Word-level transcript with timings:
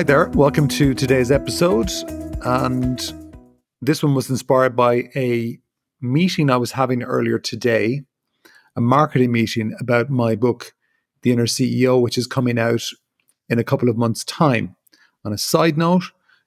Hi 0.00 0.04
there, 0.04 0.30
welcome 0.30 0.66
to 0.68 0.94
today's 0.94 1.30
episode. 1.30 1.90
And 2.42 2.98
this 3.82 4.02
one 4.02 4.14
was 4.14 4.30
inspired 4.30 4.74
by 4.74 5.10
a 5.14 5.58
meeting 6.00 6.48
I 6.48 6.56
was 6.56 6.72
having 6.72 7.02
earlier 7.02 7.38
today, 7.38 8.04
a 8.74 8.80
marketing 8.80 9.30
meeting 9.30 9.76
about 9.78 10.08
my 10.08 10.36
book, 10.36 10.72
The 11.20 11.32
Inner 11.32 11.44
CEO, 11.44 12.00
which 12.00 12.16
is 12.16 12.26
coming 12.26 12.58
out 12.58 12.82
in 13.50 13.58
a 13.58 13.62
couple 13.62 13.90
of 13.90 13.98
months' 13.98 14.24
time. 14.24 14.74
On 15.22 15.34
a 15.34 15.36
side 15.36 15.76
note, 15.76 16.04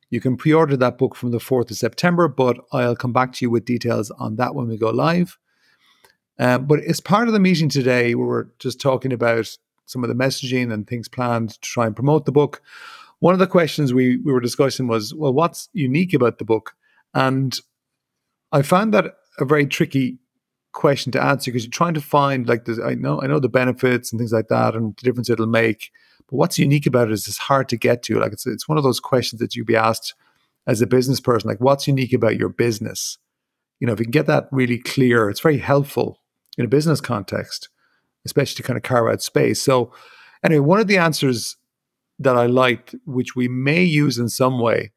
you 0.10 0.20
can 0.20 0.36
pre 0.36 0.52
order 0.52 0.76
that 0.76 0.98
book 0.98 1.14
from 1.14 1.30
the 1.30 1.38
4th 1.38 1.70
of 1.70 1.78
September, 1.78 2.28
but 2.28 2.58
I'll 2.72 2.96
come 2.96 3.14
back 3.14 3.34
to 3.34 3.46
you 3.46 3.52
with 3.52 3.66
details 3.66 4.10
on 4.18 4.36
that 4.38 4.56
when 4.56 4.68
we 4.68 4.80
go 4.80 4.90
live. 4.90 5.38
Uh, 6.40 6.58
but 6.58 6.80
as 6.80 7.00
part 7.00 7.28
of 7.28 7.36
the 7.36 7.40
meeting 7.40 7.70
today, 7.70 8.16
we 8.16 8.26
were 8.26 8.50
just 8.58 8.82
talking 8.82 9.14
about 9.14 9.56
some 9.86 10.04
of 10.04 10.08
the 10.08 10.16
messaging 10.16 10.74
and 10.74 10.88
things 10.88 11.08
planned 11.08 11.52
to 11.52 11.60
try 11.60 11.86
and 11.86 11.96
promote 11.96 12.26
the 12.26 12.32
book 12.32 12.64
one 13.24 13.34
of 13.34 13.40
the 13.40 13.48
questions 13.48 13.94
we, 13.94 14.18
we 14.18 14.34
were 14.34 14.42
discussing 14.42 14.86
was, 14.86 15.14
well, 15.16 15.32
what's 15.32 15.70
unique 15.72 16.14
about 16.14 16.40
the 16.40 16.44
book? 16.44 16.74
And 17.14 17.58
I 18.52 18.64
found 18.64 18.94
that 18.94 19.14
a 19.40 19.46
very 19.46 19.66
tricky 19.66 20.18
question 20.74 21.10
to 21.14 21.24
answer 21.24 21.50
because 21.50 21.64
you're 21.64 21.72
trying 21.72 21.94
to 21.94 22.02
find 22.02 22.50
like 22.50 22.66
the, 22.66 22.84
I 22.86 22.96
know 22.96 23.22
I 23.22 23.28
know 23.28 23.40
the 23.40 23.48
benefits 23.48 24.12
and 24.12 24.20
things 24.20 24.34
like 24.34 24.50
that 24.50 24.76
and 24.76 24.98
the 24.98 25.04
difference 25.04 25.30
it'll 25.30 25.48
make, 25.48 25.90
but 26.30 26.36
what's 26.36 26.60
unique 26.60 26.86
about 26.86 27.08
it 27.08 27.14
is 27.14 27.26
it's 27.26 27.38
hard 27.38 27.70
to 27.70 27.78
get 27.78 28.04
to. 28.04 28.20
Like 28.20 28.34
it's 28.34 28.46
it's 28.46 28.68
one 28.68 28.78
of 28.78 28.84
those 28.84 29.00
questions 29.00 29.40
that 29.40 29.56
you'd 29.56 29.68
be 29.68 29.78
asked 29.78 30.16
as 30.68 30.82
a 30.82 30.86
business 30.86 31.22
person, 31.22 31.48
like 31.48 31.62
what's 31.62 31.88
unique 31.88 32.12
about 32.12 32.36
your 32.36 32.50
business? 32.50 33.20
You 33.80 33.88
know, 33.88 33.94
if 33.94 34.00
you 34.00 34.06
can 34.06 34.12
get 34.12 34.28
that 34.28 34.50
really 34.52 34.80
clear, 34.80 35.30
it's 35.30 35.40
very 35.40 35.60
helpful 35.60 36.20
in 36.58 36.66
a 36.66 36.68
business 36.68 37.00
context, 37.00 37.70
especially 38.26 38.58
to 38.58 38.64
kind 38.64 38.76
of 38.76 38.84
carve 38.84 39.08
out 39.08 39.22
space. 39.22 39.62
So 39.62 39.94
anyway, 40.44 40.60
one 40.60 40.82
of 40.82 40.88
the 40.88 40.98
answers 40.98 41.56
that 42.20 42.36
I 42.36 42.46
liked, 42.46 42.96
which 43.06 43.36
we 43.36 43.48
may 43.48 43.84
use 43.84 44.18
in 44.18 44.30
some 44.30 44.60
way, 44.60 44.92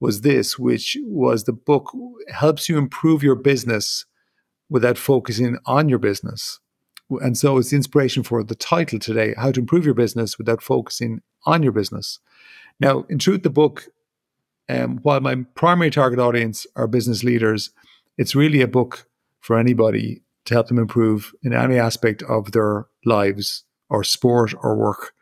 was 0.00 0.22
this, 0.22 0.58
which 0.58 0.96
was 1.02 1.44
the 1.44 1.52
book 1.52 1.92
helps 2.28 2.68
you 2.68 2.76
improve 2.76 3.22
your 3.22 3.36
business 3.36 4.04
without 4.68 4.98
focusing 4.98 5.58
on 5.66 5.88
your 5.88 5.98
business. 5.98 6.58
And 7.20 7.36
so 7.36 7.58
it's 7.58 7.70
the 7.70 7.76
inspiration 7.76 8.22
for 8.22 8.42
the 8.42 8.54
title 8.54 8.98
today 8.98 9.34
How 9.36 9.52
to 9.52 9.60
Improve 9.60 9.84
Your 9.84 9.94
Business 9.94 10.38
Without 10.38 10.62
Focusing 10.62 11.20
on 11.44 11.62
Your 11.62 11.72
Business. 11.72 12.18
Now, 12.80 13.04
in 13.08 13.18
truth, 13.18 13.42
the 13.42 13.50
book, 13.50 13.88
um, 14.68 14.98
while 15.02 15.20
my 15.20 15.36
primary 15.54 15.90
target 15.90 16.18
audience 16.18 16.66
are 16.74 16.86
business 16.86 17.22
leaders, 17.22 17.70
it's 18.16 18.34
really 18.34 18.62
a 18.62 18.66
book 18.66 19.06
for 19.40 19.58
anybody 19.58 20.22
to 20.46 20.54
help 20.54 20.68
them 20.68 20.78
improve 20.78 21.34
in 21.42 21.52
any 21.52 21.78
aspect 21.78 22.22
of 22.24 22.52
their 22.52 22.86
lives 23.04 23.64
or 23.88 24.02
sport 24.02 24.54
or 24.62 24.76
work. 24.76 25.12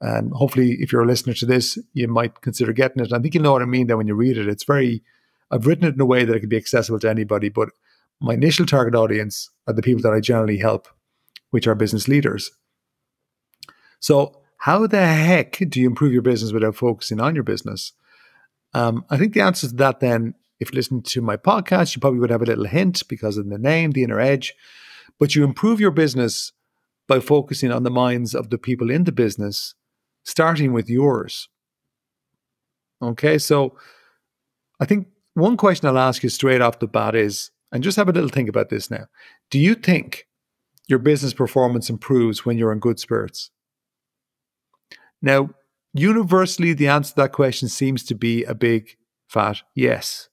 And 0.00 0.32
hopefully, 0.32 0.76
if 0.80 0.92
you're 0.92 1.02
a 1.02 1.06
listener 1.06 1.34
to 1.34 1.46
this, 1.46 1.78
you 1.92 2.06
might 2.06 2.40
consider 2.40 2.72
getting 2.72 3.02
it. 3.02 3.12
I 3.12 3.18
think 3.18 3.34
you 3.34 3.40
know 3.40 3.52
what 3.52 3.62
I 3.62 3.66
mean 3.66 3.88
then 3.88 3.96
when 3.96 4.06
you 4.06 4.14
read 4.14 4.38
it. 4.38 4.48
It's 4.48 4.64
very, 4.64 5.02
I've 5.50 5.66
written 5.66 5.86
it 5.86 5.94
in 5.94 6.00
a 6.00 6.06
way 6.06 6.24
that 6.24 6.36
it 6.36 6.40
can 6.40 6.48
be 6.48 6.56
accessible 6.56 7.00
to 7.00 7.10
anybody, 7.10 7.48
but 7.48 7.70
my 8.20 8.34
initial 8.34 8.66
target 8.66 8.94
audience 8.94 9.50
are 9.66 9.74
the 9.74 9.82
people 9.82 10.02
that 10.02 10.12
I 10.12 10.20
generally 10.20 10.58
help, 10.58 10.88
which 11.50 11.66
are 11.66 11.74
business 11.74 12.06
leaders. 12.06 12.50
So, 14.00 14.42
how 14.58 14.86
the 14.86 15.04
heck 15.04 15.58
do 15.68 15.80
you 15.80 15.86
improve 15.86 16.12
your 16.12 16.22
business 16.22 16.52
without 16.52 16.74
focusing 16.74 17.20
on 17.20 17.34
your 17.34 17.44
business? 17.44 17.92
Um, 18.74 19.04
I 19.08 19.16
think 19.16 19.32
the 19.32 19.40
answer 19.40 19.68
to 19.68 19.74
that, 19.76 20.00
then, 20.00 20.34
if 20.60 20.72
you 20.72 20.76
listen 20.76 21.02
to 21.02 21.20
my 21.20 21.36
podcast, 21.36 21.94
you 21.94 22.00
probably 22.00 22.18
would 22.20 22.30
have 22.30 22.42
a 22.42 22.46
little 22.46 22.66
hint 22.66 23.02
because 23.08 23.36
of 23.36 23.48
the 23.48 23.58
name, 23.58 23.92
the 23.92 24.02
inner 24.02 24.20
edge. 24.20 24.54
But 25.18 25.34
you 25.34 25.44
improve 25.44 25.80
your 25.80 25.92
business 25.92 26.52
by 27.06 27.20
focusing 27.20 27.72
on 27.72 27.84
the 27.84 27.90
minds 27.90 28.34
of 28.34 28.50
the 28.50 28.58
people 28.58 28.90
in 28.90 29.04
the 29.04 29.12
business 29.12 29.74
starting 30.24 30.72
with 30.72 30.88
yours. 30.88 31.48
Okay, 33.00 33.38
so 33.38 33.76
I 34.80 34.84
think 34.84 35.08
one 35.34 35.56
question 35.56 35.88
I'll 35.88 35.98
ask 35.98 36.22
you 36.22 36.28
straight 36.28 36.60
off 36.60 36.80
the 36.80 36.88
bat 36.88 37.14
is, 37.14 37.50
and 37.70 37.82
just 37.82 37.96
have 37.96 38.08
a 38.08 38.12
little 38.12 38.30
think 38.30 38.48
about 38.48 38.70
this 38.70 38.90
now. 38.90 39.06
Do 39.50 39.58
you 39.58 39.74
think 39.74 40.26
your 40.88 40.98
business 40.98 41.34
performance 41.34 41.90
improves 41.90 42.44
when 42.44 42.58
you're 42.58 42.72
in 42.72 42.78
good 42.78 42.98
spirits? 42.98 43.50
Now, 45.20 45.50
universally, 45.92 46.72
the 46.72 46.88
answer 46.88 47.10
to 47.10 47.16
that 47.22 47.32
question 47.32 47.68
seems 47.68 48.02
to 48.04 48.14
be 48.14 48.44
a 48.44 48.54
big 48.54 48.96
fat 49.28 49.62
yes. 49.74 50.28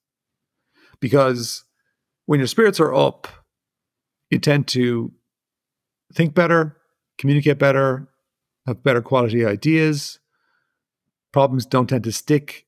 Because 0.99 1.65
when 2.25 2.39
your 2.39 2.47
spirits 2.47 2.79
are 2.79 2.93
up, 2.93 3.27
you 4.29 4.39
tend 4.39 4.67
to 4.69 5.11
think 6.13 6.33
better, 6.33 6.77
communicate 7.17 7.59
better, 7.59 8.07
have 8.65 8.83
better 8.83 9.01
quality 9.01 9.45
ideas. 9.45 10.19
Problems 11.31 11.65
don't 11.65 11.87
tend 11.87 12.03
to 12.05 12.11
stick 12.11 12.65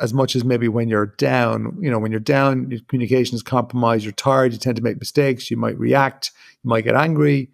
as 0.00 0.12
much 0.12 0.34
as 0.34 0.44
maybe 0.44 0.68
when 0.68 0.88
you're 0.88 1.06
down. 1.06 1.78
You 1.80 1.90
know, 1.90 1.98
when 1.98 2.10
you're 2.10 2.20
down, 2.20 2.70
your 2.70 2.80
communication 2.88 3.36
is 3.36 3.42
compromised, 3.42 4.04
you're 4.04 4.12
tired, 4.12 4.52
you 4.52 4.58
tend 4.58 4.76
to 4.76 4.82
make 4.82 4.98
mistakes, 4.98 5.50
you 5.50 5.56
might 5.56 5.78
react, 5.78 6.32
you 6.62 6.68
might 6.68 6.84
get 6.84 6.96
angry, 6.96 7.50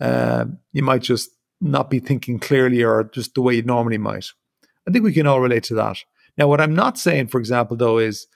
uh, 0.00 0.44
you 0.72 0.82
might 0.82 1.02
just 1.02 1.30
not 1.60 1.90
be 1.90 2.00
thinking 2.00 2.38
clearly 2.38 2.82
or 2.82 3.04
just 3.04 3.34
the 3.34 3.42
way 3.42 3.54
you 3.54 3.62
normally 3.62 3.98
might. 3.98 4.26
I 4.86 4.90
think 4.90 5.04
we 5.04 5.12
can 5.12 5.26
all 5.26 5.40
relate 5.40 5.64
to 5.64 5.74
that. 5.74 5.98
Now, 6.36 6.48
what 6.48 6.60
I'm 6.60 6.74
not 6.74 6.98
saying, 6.98 7.28
for 7.28 7.38
example, 7.38 7.76
though, 7.76 7.98
is 7.98 8.26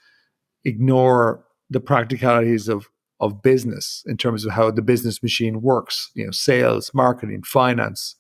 ignore 0.64 1.44
the 1.70 1.80
practicalities 1.80 2.68
of 2.68 2.88
of 3.20 3.42
business 3.42 4.02
in 4.06 4.16
terms 4.16 4.44
of 4.44 4.52
how 4.52 4.70
the 4.70 4.82
business 4.82 5.22
machine 5.22 5.62
works, 5.62 6.10
you 6.14 6.24
know, 6.24 6.30
sales, 6.30 6.92
marketing, 6.92 7.42
finance, 7.42 8.16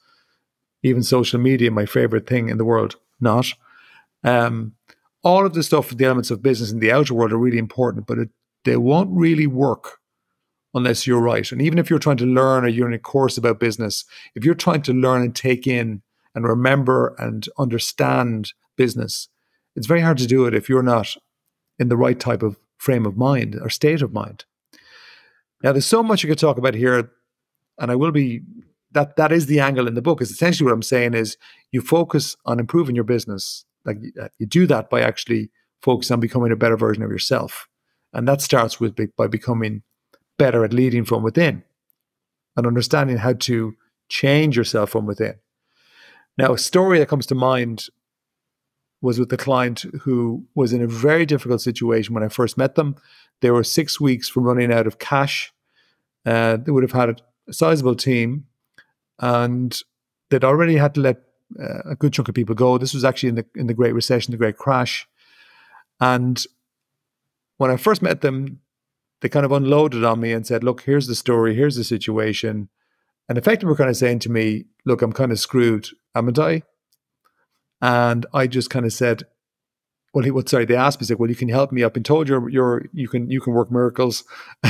even 0.82 1.02
social 1.02 1.38
media, 1.38 1.70
my 1.70 1.86
favorite 1.86 2.26
thing 2.26 2.48
in 2.48 2.58
the 2.58 2.64
world, 2.64 2.96
not. 3.20 3.46
Um, 4.24 4.72
all 5.22 5.44
of 5.44 5.54
the 5.54 5.62
stuff, 5.62 5.90
the 5.90 6.04
elements 6.04 6.30
of 6.30 6.42
business 6.42 6.70
in 6.70 6.78
the 6.78 6.92
outer 6.92 7.14
world 7.14 7.32
are 7.32 7.38
really 7.38 7.58
important, 7.58 8.06
but 8.06 8.18
it, 8.18 8.30
they 8.64 8.76
won't 8.76 9.10
really 9.10 9.46
work 9.46 9.98
unless 10.72 11.06
you're 11.06 11.20
right. 11.20 11.50
And 11.50 11.60
even 11.60 11.78
if 11.78 11.90
you're 11.90 11.98
trying 11.98 12.18
to 12.18 12.26
learn 12.26 12.64
or 12.64 12.68
you're 12.68 12.88
in 12.88 12.94
a 12.94 12.98
course 12.98 13.36
about 13.36 13.60
business, 13.60 14.04
if 14.34 14.44
you're 14.44 14.54
trying 14.54 14.82
to 14.82 14.92
learn 14.92 15.22
and 15.22 15.34
take 15.34 15.66
in 15.66 16.02
and 16.34 16.46
remember 16.46 17.14
and 17.18 17.48
understand 17.58 18.52
business, 18.76 19.28
it's 19.74 19.86
very 19.86 20.00
hard 20.00 20.18
to 20.18 20.26
do 20.26 20.46
it 20.46 20.54
if 20.54 20.68
you're 20.68 20.82
not 20.82 21.16
in 21.78 21.88
the 21.88 21.96
right 21.96 22.20
type 22.20 22.42
of 22.42 22.56
frame 22.78 23.06
of 23.06 23.16
mind 23.16 23.58
or 23.60 23.68
state 23.68 24.02
of 24.02 24.12
mind. 24.12 24.44
Now, 25.62 25.72
there's 25.72 25.86
so 25.86 26.02
much 26.02 26.22
you 26.22 26.28
could 26.28 26.38
talk 26.38 26.58
about 26.58 26.74
here, 26.74 27.10
and 27.78 27.90
I 27.90 27.96
will 27.96 28.12
be 28.12 28.42
that 28.92 29.16
that 29.16 29.32
is 29.32 29.46
the 29.46 29.60
angle 29.60 29.88
in 29.88 29.94
the 29.94 30.02
book. 30.02 30.20
Is 30.20 30.30
essentially 30.30 30.66
what 30.66 30.74
I'm 30.74 30.82
saying 30.82 31.14
is 31.14 31.36
you 31.72 31.80
focus 31.80 32.36
on 32.44 32.60
improving 32.60 32.94
your 32.94 33.04
business. 33.04 33.64
Like 33.84 33.98
uh, 34.20 34.28
you 34.38 34.46
do 34.46 34.66
that 34.66 34.90
by 34.90 35.00
actually 35.00 35.50
focusing 35.82 36.14
on 36.14 36.20
becoming 36.20 36.52
a 36.52 36.56
better 36.56 36.76
version 36.76 37.02
of 37.02 37.10
yourself, 37.10 37.68
and 38.12 38.26
that 38.28 38.40
starts 38.40 38.80
with 38.80 38.96
by 39.16 39.26
becoming 39.26 39.82
better 40.38 40.64
at 40.64 40.72
leading 40.72 41.04
from 41.04 41.22
within 41.22 41.62
and 42.56 42.66
understanding 42.66 43.18
how 43.18 43.34
to 43.34 43.74
change 44.08 44.56
yourself 44.56 44.90
from 44.90 45.06
within. 45.06 45.34
Now, 46.38 46.54
a 46.54 46.58
story 46.58 46.98
that 46.98 47.08
comes 47.08 47.26
to 47.26 47.34
mind 47.34 47.86
was 49.06 49.20
with 49.20 49.32
a 49.32 49.36
client 49.36 49.84
who 50.02 50.44
was 50.56 50.72
in 50.72 50.82
a 50.82 50.88
very 50.88 51.24
difficult 51.24 51.60
situation 51.60 52.12
when 52.12 52.24
I 52.24 52.28
first 52.28 52.58
met 52.58 52.74
them. 52.74 52.96
They 53.40 53.52
were 53.52 53.62
six 53.62 54.00
weeks 54.00 54.28
from 54.28 54.42
running 54.42 54.72
out 54.72 54.88
of 54.88 54.98
cash. 54.98 55.52
Uh, 56.26 56.56
they 56.56 56.72
would 56.72 56.82
have 56.82 56.98
had 57.00 57.22
a 57.48 57.52
sizable 57.52 57.94
team, 57.94 58.46
and 59.20 59.80
they'd 60.28 60.42
already 60.42 60.76
had 60.76 60.92
to 60.94 61.00
let 61.00 61.18
uh, 61.58 61.92
a 61.92 61.94
good 61.94 62.12
chunk 62.12 62.28
of 62.28 62.34
people 62.34 62.56
go. 62.56 62.78
This 62.78 62.94
was 62.94 63.04
actually 63.04 63.28
in 63.28 63.34
the 63.36 63.46
in 63.54 63.68
the 63.68 63.74
Great 63.74 63.94
Recession, 63.94 64.32
the 64.32 64.44
Great 64.44 64.56
Crash, 64.56 65.06
and 66.00 66.44
when 67.58 67.70
I 67.70 67.76
first 67.76 68.02
met 68.02 68.22
them, 68.22 68.60
they 69.20 69.28
kind 69.28 69.46
of 69.46 69.52
unloaded 69.52 70.02
on 70.02 70.18
me 70.18 70.32
and 70.32 70.44
said, 70.44 70.64
"Look, 70.64 70.82
here's 70.82 71.06
the 71.06 71.14
story. 71.14 71.54
Here's 71.54 71.76
the 71.76 71.84
situation." 71.84 72.68
And 73.28 73.38
effectively, 73.38 73.70
were 73.70 73.76
kind 73.76 73.90
of 73.90 73.96
saying 73.96 74.18
to 74.20 74.30
me, 74.30 74.64
"Look, 74.84 75.00
I'm 75.00 75.12
kind 75.12 75.30
of 75.30 75.38
screwed, 75.38 75.86
haven't 76.12 76.40
I?" 76.40 76.62
And 77.80 78.26
I 78.32 78.46
just 78.46 78.70
kind 78.70 78.86
of 78.86 78.92
said, 78.92 79.24
well, 80.14 80.24
he, 80.24 80.30
well, 80.30 80.46
sorry, 80.46 80.64
they 80.64 80.76
asked 80.76 81.00
me, 81.00 81.06
like, 81.08 81.18
well, 81.18 81.28
you 81.28 81.36
can 81.36 81.48
help 81.48 81.72
me. 81.72 81.84
I've 81.84 81.92
been 81.92 82.02
told 82.02 82.28
you're, 82.28 82.48
you're, 82.48 82.86
you 82.94 83.06
can, 83.06 83.30
you 83.30 83.40
can 83.40 83.52
work 83.52 83.70
miracles. 83.70 84.24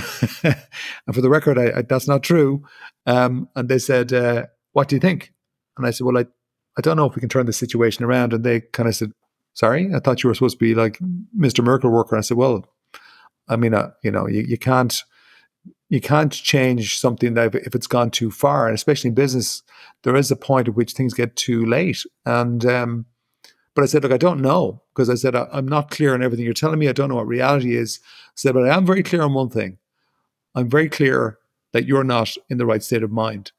and 0.42 1.14
for 1.14 1.20
the 1.20 1.30
record, 1.30 1.56
I, 1.56 1.78
I, 1.78 1.82
that's 1.82 2.08
not 2.08 2.24
true. 2.24 2.64
Um, 3.06 3.48
and 3.54 3.68
they 3.68 3.78
said, 3.78 4.12
uh, 4.12 4.46
what 4.72 4.88
do 4.88 4.96
you 4.96 5.00
think? 5.00 5.32
And 5.76 5.86
I 5.86 5.90
said, 5.90 6.04
well, 6.04 6.18
I, 6.18 6.26
I 6.76 6.80
don't 6.80 6.96
know 6.96 7.06
if 7.06 7.14
we 7.14 7.20
can 7.20 7.28
turn 7.28 7.46
the 7.46 7.52
situation 7.52 8.04
around. 8.04 8.32
And 8.32 8.42
they 8.42 8.60
kind 8.60 8.88
of 8.88 8.96
said, 8.96 9.12
sorry, 9.54 9.94
I 9.94 10.00
thought 10.00 10.22
you 10.22 10.28
were 10.28 10.34
supposed 10.34 10.58
to 10.58 10.64
be 10.64 10.74
like 10.74 10.98
Mr. 11.38 11.62
Miracle 11.62 11.90
Worker. 11.90 12.16
I 12.16 12.22
said, 12.22 12.36
well, 12.36 12.66
I 13.48 13.56
mean, 13.56 13.72
uh, 13.72 13.90
you 14.02 14.10
know, 14.10 14.26
you, 14.26 14.40
you 14.40 14.58
can't 14.58 15.00
you 15.88 16.00
can't 16.00 16.32
change 16.32 16.98
something 16.98 17.34
that 17.34 17.54
if 17.54 17.74
it's 17.74 17.86
gone 17.86 18.10
too 18.10 18.30
far, 18.30 18.66
and 18.66 18.74
especially 18.74 19.08
in 19.08 19.14
business, 19.14 19.62
there 20.02 20.16
is 20.16 20.30
a 20.30 20.36
point 20.36 20.68
at 20.68 20.74
which 20.74 20.92
things 20.92 21.14
get 21.14 21.36
too 21.36 21.64
late. 21.64 22.04
And 22.24 22.64
um, 22.66 23.06
but 23.74 23.82
I 23.82 23.86
said, 23.86 24.02
look, 24.02 24.12
I 24.12 24.16
don't 24.16 24.40
know 24.40 24.82
because 24.94 25.10
I 25.10 25.14
said 25.14 25.36
I, 25.36 25.46
am 25.52 25.68
not 25.68 25.90
clear 25.90 26.14
on 26.14 26.22
everything 26.22 26.44
you're 26.44 26.54
telling 26.54 26.78
me. 26.78 26.88
I 26.88 26.92
don't 26.92 27.10
know 27.10 27.16
what 27.16 27.26
reality 27.26 27.76
is. 27.76 28.00
I 28.02 28.32
said, 28.34 28.54
but 28.54 28.68
I 28.68 28.74
am 28.74 28.86
very 28.86 29.02
clear 29.02 29.22
on 29.22 29.34
one 29.34 29.50
thing. 29.50 29.78
I'm 30.54 30.68
very 30.68 30.88
clear 30.88 31.38
that 31.72 31.86
you're 31.86 32.02
not 32.02 32.34
in 32.48 32.56
the 32.56 32.66
right 32.66 32.82
state 32.82 33.02
of 33.02 33.12
mind. 33.12 33.52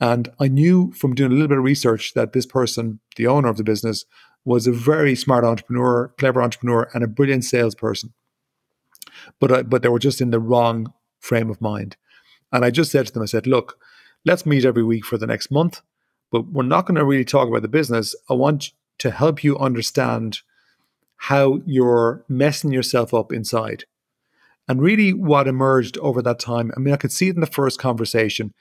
And 0.00 0.30
I 0.38 0.48
knew 0.48 0.92
from 0.92 1.14
doing 1.14 1.32
a 1.32 1.34
little 1.34 1.48
bit 1.48 1.58
of 1.58 1.64
research 1.64 2.12
that 2.14 2.34
this 2.34 2.46
person, 2.46 3.00
the 3.16 3.26
owner 3.26 3.48
of 3.48 3.56
the 3.56 3.64
business, 3.64 4.04
was 4.44 4.66
a 4.66 4.72
very 4.72 5.16
smart 5.16 5.44
entrepreneur, 5.44 6.12
clever 6.18 6.42
entrepreneur, 6.42 6.88
and 6.94 7.02
a 7.02 7.08
brilliant 7.08 7.44
salesperson. 7.44 8.12
But 9.40 9.68
but 9.68 9.82
they 9.82 9.88
were 9.88 9.98
just 9.98 10.20
in 10.20 10.30
the 10.30 10.38
wrong 10.38 10.92
frame 11.20 11.50
of 11.50 11.60
mind. 11.60 11.96
And 12.52 12.64
I 12.64 12.70
just 12.70 12.90
said 12.90 13.06
to 13.06 13.12
them, 13.12 13.22
I 13.22 13.26
said, 13.26 13.46
look, 13.46 13.78
let's 14.24 14.46
meet 14.46 14.64
every 14.64 14.84
week 14.84 15.04
for 15.04 15.18
the 15.18 15.26
next 15.26 15.50
month, 15.50 15.82
but 16.30 16.48
we're 16.48 16.62
not 16.62 16.86
going 16.86 16.96
to 16.96 17.04
really 17.04 17.24
talk 17.24 17.48
about 17.48 17.62
the 17.62 17.68
business. 17.68 18.14
I 18.28 18.34
want 18.34 18.72
to 18.98 19.10
help 19.10 19.44
you 19.44 19.58
understand 19.58 20.40
how 21.16 21.60
you're 21.66 22.24
messing 22.28 22.72
yourself 22.72 23.12
up 23.12 23.32
inside. 23.32 23.84
And 24.68 24.82
really, 24.82 25.12
what 25.12 25.48
emerged 25.48 25.98
over 25.98 26.20
that 26.22 26.38
time, 26.38 26.70
I 26.76 26.80
mean, 26.80 26.92
I 26.92 26.98
could 26.98 27.12
see 27.12 27.28
it 27.28 27.34
in 27.34 27.40
the 27.40 27.46
first 27.46 27.78
conversation. 27.78 28.52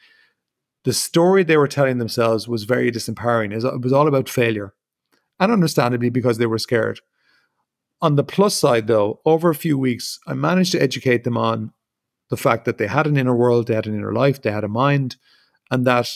The 0.86 0.94
story 0.94 1.44
they 1.44 1.58
were 1.58 1.68
telling 1.68 1.98
themselves 1.98 2.48
was 2.48 2.64
very 2.64 2.92
disempowering. 2.92 3.52
It 3.52 3.82
was 3.84 3.94
all 3.94 4.08
about 4.08 4.30
failure 4.30 4.74
and 5.40 5.52
understandably 5.52 6.10
because 6.10 6.38
they 6.38 6.46
were 6.46 6.58
scared. 6.58 7.02
On 8.02 8.16
the 8.16 8.24
plus 8.24 8.56
side, 8.56 8.88
though, 8.88 9.20
over 9.26 9.50
a 9.50 9.56
few 9.56 9.78
weeks, 9.78 10.20
I 10.28 10.34
managed 10.34 10.72
to 10.74 10.82
educate 10.82 11.24
them 11.24 11.38
on 11.38 11.74
the 12.30 12.38
fact 12.38 12.66
that 12.66 12.78
they 12.78 12.88
had 12.88 13.08
an 13.08 13.18
inner 13.18 13.36
world, 13.36 13.68
they 13.68 13.76
had 13.76 13.88
an 13.88 13.96
inner 13.96 14.14
life, 14.14 14.42
they 14.42 14.52
had 14.52 14.64
a 14.64 14.70
mind, 14.70 15.16
and 15.72 15.86
that 15.86 16.12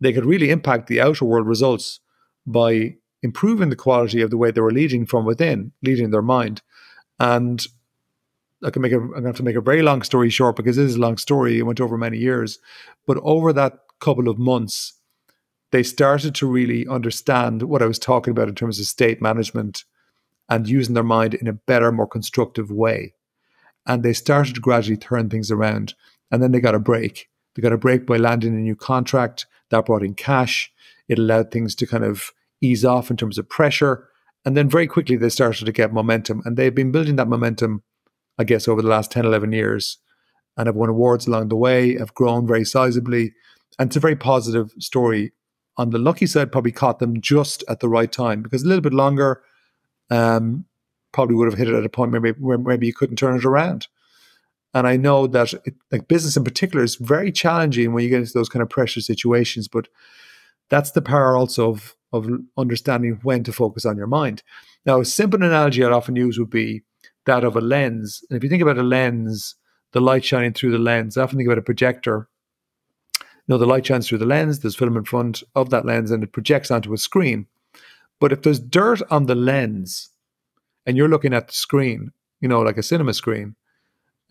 they 0.00 0.12
could 0.12 0.26
really 0.26 0.50
impact 0.50 0.86
the 0.86 1.00
outer 1.00 1.24
world 1.24 1.46
results 1.46 2.00
by 2.46 2.96
improving 3.22 3.68
the 3.68 3.76
quality 3.76 4.20
of 4.22 4.30
the 4.30 4.36
way 4.36 4.50
they 4.50 4.60
were 4.60 4.72
leading 4.72 5.04
from 5.06 5.24
within, 5.24 5.72
leading 5.82 6.10
their 6.10 6.22
mind. 6.22 6.62
And 7.18 7.64
I 8.64 8.70
can 8.70 8.82
make 8.82 8.92
a, 8.92 8.96
I'm 8.96 9.10
going 9.10 9.22
to 9.22 9.28
have 9.28 9.36
to 9.36 9.42
make 9.42 9.56
a 9.56 9.60
very 9.60 9.82
long 9.82 10.02
story 10.02 10.30
short 10.30 10.56
because 10.56 10.76
this 10.76 10.90
is 10.90 10.96
a 10.96 11.00
long 11.00 11.16
story. 11.16 11.58
It 11.58 11.62
went 11.62 11.80
over 11.80 11.96
many 11.96 12.18
years. 12.18 12.58
But 13.06 13.18
over 13.22 13.52
that 13.52 13.78
couple 14.00 14.28
of 14.28 14.38
months, 14.38 14.94
they 15.70 15.82
started 15.82 16.34
to 16.36 16.46
really 16.46 16.86
understand 16.86 17.62
what 17.62 17.82
I 17.82 17.86
was 17.86 17.98
talking 17.98 18.30
about 18.30 18.48
in 18.48 18.54
terms 18.54 18.78
of 18.78 18.86
state 18.86 19.20
management 19.20 19.84
and 20.48 20.68
using 20.68 20.94
their 20.94 21.02
mind 21.02 21.34
in 21.34 21.46
a 21.46 21.52
better, 21.52 21.92
more 21.92 22.06
constructive 22.06 22.70
way. 22.70 23.14
And 23.88 24.02
they 24.02 24.12
started 24.12 24.54
to 24.54 24.60
gradually 24.60 24.96
turn 24.96 25.28
things 25.30 25.50
around. 25.50 25.94
And 26.30 26.42
then 26.42 26.52
they 26.52 26.60
got 26.60 26.74
a 26.74 26.78
break. 26.78 27.28
They 27.54 27.62
got 27.62 27.72
a 27.72 27.78
break 27.78 28.06
by 28.06 28.18
landing 28.18 28.54
a 28.54 28.58
new 28.58 28.76
contract 28.76 29.46
that 29.70 29.86
brought 29.86 30.04
in 30.04 30.14
cash. 30.14 30.70
It 31.08 31.18
allowed 31.18 31.50
things 31.50 31.74
to 31.76 31.86
kind 31.86 32.04
of 32.04 32.32
ease 32.60 32.84
off 32.84 33.10
in 33.10 33.16
terms 33.16 33.38
of 33.38 33.48
pressure. 33.48 34.08
And 34.44 34.56
then 34.56 34.68
very 34.68 34.86
quickly 34.86 35.16
they 35.16 35.30
started 35.30 35.64
to 35.64 35.72
get 35.72 35.92
momentum. 35.92 36.42
And 36.44 36.56
they've 36.56 36.74
been 36.74 36.92
building 36.92 37.16
that 37.16 37.28
momentum, 37.28 37.82
I 38.38 38.44
guess, 38.44 38.68
over 38.68 38.82
the 38.82 38.88
last 38.88 39.10
10, 39.10 39.24
11 39.24 39.52
years 39.52 39.98
and 40.56 40.66
have 40.66 40.76
won 40.76 40.88
awards 40.88 41.26
along 41.26 41.48
the 41.48 41.56
way, 41.56 41.96
have 41.96 42.14
grown 42.14 42.46
very 42.46 42.62
sizably. 42.62 43.32
And 43.78 43.88
it's 43.88 43.96
a 43.96 44.00
very 44.00 44.16
positive 44.16 44.72
story 44.78 45.32
on 45.76 45.90
the 45.90 45.98
lucky 45.98 46.26
side, 46.26 46.50
probably 46.50 46.72
caught 46.72 46.98
them 46.98 47.20
just 47.20 47.62
at 47.68 47.80
the 47.80 47.88
right 47.88 48.10
time 48.10 48.42
because 48.42 48.64
a 48.64 48.66
little 48.66 48.82
bit 48.82 48.92
longer, 48.92 49.42
um, 50.10 50.64
probably 51.18 51.34
would 51.34 51.50
have 51.50 51.58
hit 51.58 51.66
it 51.66 51.74
at 51.74 51.84
a 51.84 51.88
point 51.88 52.12
maybe 52.12 52.30
where 52.38 52.58
maybe 52.58 52.86
you 52.86 52.94
couldn't 52.94 53.16
turn 53.16 53.36
it 53.36 53.44
around. 53.44 53.88
And 54.72 54.86
I 54.86 54.96
know 54.96 55.26
that 55.26 55.52
it, 55.64 55.74
like 55.90 56.06
business 56.06 56.36
in 56.36 56.44
particular 56.44 56.84
is 56.84 56.94
very 56.94 57.32
challenging 57.32 57.92
when 57.92 58.04
you 58.04 58.08
get 58.08 58.20
into 58.20 58.32
those 58.32 58.48
kind 58.48 58.62
of 58.62 58.70
pressure 58.70 59.00
situations. 59.00 59.66
But 59.66 59.88
that's 60.68 60.92
the 60.92 61.02
power 61.02 61.36
also 61.36 61.70
of 61.70 61.96
of 62.12 62.28
understanding 62.56 63.18
when 63.24 63.42
to 63.42 63.52
focus 63.52 63.84
on 63.84 63.96
your 63.96 64.06
mind. 64.06 64.44
Now, 64.86 65.00
a 65.00 65.04
simple 65.04 65.42
analogy 65.42 65.82
I'd 65.82 65.90
often 65.90 66.14
use 66.14 66.38
would 66.38 66.50
be 66.50 66.82
that 67.26 67.42
of 67.42 67.56
a 67.56 67.60
lens. 67.60 68.22
And 68.30 68.36
if 68.36 68.44
you 68.44 68.48
think 68.48 68.62
about 68.62 68.78
a 68.78 68.84
lens, 68.84 69.56
the 69.90 70.00
light 70.00 70.24
shining 70.24 70.52
through 70.52 70.70
the 70.70 70.78
lens, 70.78 71.16
I 71.16 71.22
often 71.24 71.36
think 71.36 71.48
about 71.48 71.58
a 71.58 71.62
projector 71.62 72.28
you 73.20 73.54
know, 73.54 73.58
the 73.58 73.66
light 73.66 73.86
shines 73.86 74.06
through 74.06 74.18
the 74.18 74.26
lens, 74.26 74.60
there's 74.60 74.76
film 74.76 74.96
in 74.96 75.04
front 75.04 75.42
of 75.54 75.70
that 75.70 75.86
lens, 75.86 76.10
and 76.10 76.22
it 76.22 76.32
projects 76.32 76.70
onto 76.70 76.92
a 76.92 76.98
screen. 76.98 77.46
But 78.20 78.30
if 78.30 78.42
there's 78.42 78.60
dirt 78.60 79.00
on 79.10 79.24
the 79.24 79.34
lens 79.34 80.10
and 80.86 80.96
you're 80.96 81.08
looking 81.08 81.34
at 81.34 81.48
the 81.48 81.54
screen, 81.54 82.12
you 82.40 82.48
know, 82.48 82.60
like 82.60 82.78
a 82.78 82.82
cinema 82.82 83.14
screen, 83.14 83.56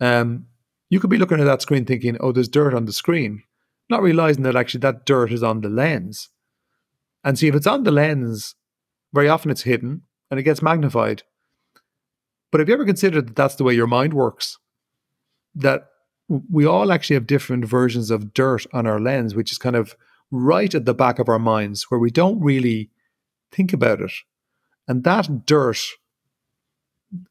um, 0.00 0.46
you 0.90 1.00
could 1.00 1.10
be 1.10 1.18
looking 1.18 1.40
at 1.40 1.44
that 1.44 1.62
screen 1.62 1.84
thinking, 1.84 2.16
oh, 2.20 2.32
there's 2.32 2.48
dirt 2.48 2.74
on 2.74 2.86
the 2.86 2.92
screen, 2.92 3.42
not 3.90 4.02
realizing 4.02 4.42
that 4.42 4.56
actually 4.56 4.80
that 4.80 5.04
dirt 5.04 5.32
is 5.32 5.42
on 5.42 5.60
the 5.60 5.68
lens. 5.68 6.30
And 7.24 7.38
see, 7.38 7.48
if 7.48 7.54
it's 7.54 7.66
on 7.66 7.82
the 7.82 7.90
lens, 7.90 8.54
very 9.12 9.28
often 9.28 9.50
it's 9.50 9.62
hidden 9.62 10.02
and 10.30 10.38
it 10.38 10.44
gets 10.44 10.62
magnified. 10.62 11.22
But 12.50 12.60
have 12.60 12.68
you 12.68 12.74
ever 12.74 12.86
considered 12.86 13.28
that 13.28 13.36
that's 13.36 13.56
the 13.56 13.64
way 13.64 13.74
your 13.74 13.86
mind 13.86 14.14
works? 14.14 14.58
That 15.54 15.88
we 16.28 16.66
all 16.66 16.92
actually 16.92 17.14
have 17.14 17.26
different 17.26 17.64
versions 17.64 18.10
of 18.10 18.32
dirt 18.34 18.66
on 18.72 18.86
our 18.86 19.00
lens, 19.00 19.34
which 19.34 19.52
is 19.52 19.58
kind 19.58 19.76
of 19.76 19.94
right 20.30 20.74
at 20.74 20.84
the 20.84 20.94
back 20.94 21.18
of 21.18 21.28
our 21.28 21.38
minds 21.38 21.86
where 21.88 22.00
we 22.00 22.10
don't 22.10 22.40
really 22.40 22.90
think 23.50 23.72
about 23.72 24.00
it. 24.00 24.12
And 24.86 25.04
that 25.04 25.46
dirt, 25.46 25.80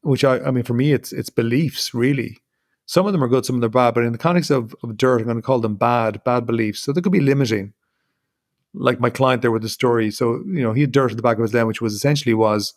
which 0.02 0.24
I, 0.24 0.38
I 0.40 0.50
mean, 0.50 0.64
for 0.64 0.74
me, 0.74 0.92
it's 0.92 1.12
it's 1.12 1.30
beliefs 1.30 1.94
really. 1.94 2.38
Some 2.86 3.06
of 3.06 3.12
them 3.12 3.22
are 3.22 3.28
good, 3.28 3.44
some 3.44 3.56
of 3.56 3.60
them 3.60 3.68
are 3.68 3.84
bad. 3.84 3.94
But 3.94 4.04
in 4.04 4.12
the 4.12 4.18
context 4.18 4.50
of, 4.50 4.74
of 4.82 4.96
dirt, 4.96 5.20
I'm 5.20 5.26
going 5.26 5.36
to 5.36 5.42
call 5.42 5.60
them 5.60 5.76
bad, 5.76 6.24
bad 6.24 6.46
beliefs. 6.46 6.80
So 6.80 6.92
they 6.92 7.02
could 7.02 7.12
be 7.12 7.20
limiting. 7.20 7.74
Like 8.72 8.98
my 8.98 9.10
client 9.10 9.42
there 9.42 9.50
with 9.50 9.62
the 9.62 9.68
story. 9.68 10.10
So, 10.10 10.42
you 10.46 10.62
know, 10.62 10.72
he 10.72 10.80
had 10.80 10.92
dirt 10.92 11.10
at 11.10 11.16
the 11.18 11.22
back 11.22 11.36
of 11.36 11.42
his 11.42 11.52
lens, 11.52 11.66
which 11.66 11.82
was 11.82 11.92
essentially 11.92 12.32
was, 12.34 12.72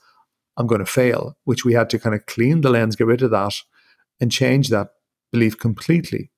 I'm 0.58 0.68
going 0.68 0.80
to 0.80 0.86
fail, 0.86 1.38
which 1.46 1.64
we 1.64 1.74
had 1.74 1.90
to 1.92 2.00
kind 2.00 2.14
of 2.14 2.26
clean 2.26 2.60
the 2.60 2.70
lens, 2.70 2.98
get 2.98 3.08
rid 3.08 3.22
of 3.22 3.32
that, 3.32 3.56
and 4.20 4.32
change 4.32 4.68
that 4.68 4.90
belief 5.32 5.58
completely. 5.58 6.30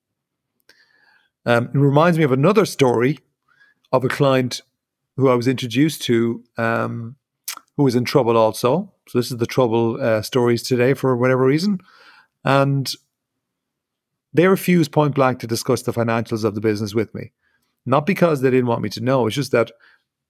Um, 1.44 1.64
it 1.74 1.78
reminds 1.78 2.16
me 2.16 2.24
of 2.24 2.32
another 2.32 2.66
story 2.66 3.18
of 3.92 4.04
a 4.04 4.08
client 4.08 4.62
who 5.16 5.28
I 5.28 5.34
was 5.34 5.48
introduced 5.48 6.02
to 6.02 6.44
um, 6.56 7.16
who 7.76 7.82
was 7.82 7.94
in 7.94 8.04
trouble 8.04 8.36
also. 8.36 8.93
This 9.14 9.30
is 9.30 9.38
the 9.38 9.46
trouble 9.46 9.98
uh, 10.00 10.22
stories 10.22 10.62
today 10.62 10.94
for 10.94 11.16
whatever 11.16 11.46
reason. 11.46 11.80
And 12.44 12.92
they 14.32 14.48
refused 14.48 14.92
point 14.92 15.14
blank 15.14 15.38
to 15.38 15.46
discuss 15.46 15.82
the 15.82 15.92
financials 15.92 16.44
of 16.44 16.54
the 16.54 16.60
business 16.60 16.94
with 16.94 17.14
me. 17.14 17.32
Not 17.86 18.06
because 18.06 18.40
they 18.40 18.50
didn't 18.50 18.66
want 18.66 18.82
me 18.82 18.88
to 18.90 19.00
know, 19.00 19.26
it's 19.26 19.36
just 19.36 19.52
that 19.52 19.70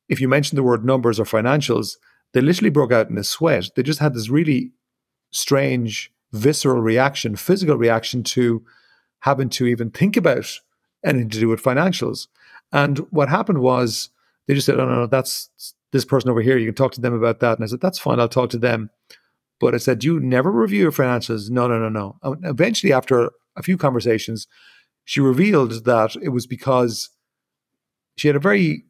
if 0.08 0.20
you 0.20 0.28
mention 0.28 0.56
the 0.56 0.62
word 0.62 0.84
numbers 0.84 1.18
or 1.18 1.24
financials, 1.24 1.96
they 2.32 2.40
literally 2.40 2.70
broke 2.70 2.92
out 2.92 3.08
in 3.08 3.16
a 3.16 3.24
sweat. 3.24 3.70
They 3.74 3.82
just 3.82 4.00
had 4.00 4.14
this 4.14 4.28
really 4.28 4.72
strange 5.30 6.12
visceral 6.32 6.82
reaction, 6.82 7.36
physical 7.36 7.76
reaction 7.76 8.22
to 8.24 8.64
having 9.20 9.48
to 9.48 9.66
even 9.66 9.90
think 9.90 10.16
about 10.16 10.60
anything 11.04 11.30
to 11.30 11.40
do 11.40 11.48
with 11.48 11.62
financials. 11.62 12.26
And 12.72 12.98
what 13.10 13.28
happened 13.28 13.60
was 13.60 14.10
they 14.46 14.54
just 14.54 14.66
said, 14.66 14.78
"Oh 14.78 14.84
no, 14.84 14.94
no, 14.96 15.06
that's 15.06 15.48
this 15.94 16.04
person 16.04 16.28
over 16.28 16.42
here. 16.42 16.58
You 16.58 16.66
can 16.66 16.74
talk 16.74 16.92
to 16.92 17.00
them 17.00 17.14
about 17.14 17.40
that." 17.40 17.56
And 17.56 17.64
I 17.64 17.68
said, 17.68 17.80
"That's 17.80 17.98
fine. 17.98 18.20
I'll 18.20 18.28
talk 18.28 18.50
to 18.50 18.58
them." 18.58 18.90
But 19.60 19.74
I 19.74 19.78
said, 19.78 20.04
"You 20.04 20.20
never 20.20 20.50
review 20.50 20.82
your 20.82 20.92
financials." 20.92 21.48
No, 21.48 21.66
no, 21.66 21.78
no, 21.78 21.88
no. 21.88 22.18
And 22.22 22.44
eventually, 22.44 22.92
after 22.92 23.30
a 23.56 23.62
few 23.62 23.78
conversations, 23.78 24.46
she 25.04 25.20
revealed 25.20 25.84
that 25.84 26.16
it 26.16 26.30
was 26.30 26.46
because 26.46 27.10
she 28.16 28.28
had 28.28 28.36
a 28.36 28.40
very 28.40 28.84